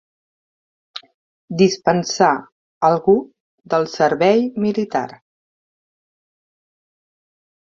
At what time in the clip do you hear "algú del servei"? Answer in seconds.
2.89-4.43